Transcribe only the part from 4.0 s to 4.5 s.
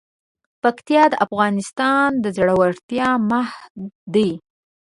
دی.